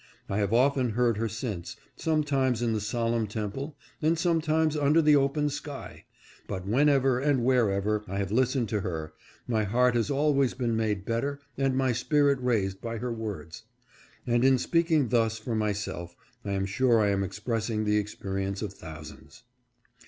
I 0.27 0.39
have 0.39 0.51
often 0.51 0.93
heard 0.93 1.17
her 1.17 1.29
since, 1.29 1.75
some 1.95 2.23
times 2.23 2.63
in 2.63 2.73
the 2.73 2.81
solemn 2.81 3.27
temple, 3.27 3.77
and 4.01 4.17
sometimes 4.17 4.75
under 4.75 4.99
the 4.99 5.15
open 5.15 5.47
sky, 5.51 6.05
but 6.47 6.65
whenever 6.67 7.19
and 7.19 7.43
wherever 7.45 8.03
I 8.07 8.17
have 8.17 8.31
listened 8.31 8.67
to 8.69 8.79
her, 8.79 9.13
my 9.47 9.63
heart 9.63 9.93
has 9.93 10.09
always 10.09 10.55
been 10.55 10.75
made 10.75 11.05
better 11.05 11.39
and 11.55 11.77
my 11.77 11.91
spirit 11.91 12.39
raised 12.41 12.81
by 12.81 12.97
her 12.97 13.13
words; 13.13 13.61
and 14.25 14.43
in 14.43 14.57
speaking 14.57 15.09
thus 15.09 15.37
for 15.37 15.53
myself 15.53 16.15
I 16.43 16.53
am 16.53 16.65
sure 16.65 16.99
I 16.99 17.09
am 17.09 17.23
expressing 17.23 17.85
the 17.85 17.97
experience 17.97 18.63
of 18.63 18.73
thousands. 18.73 19.43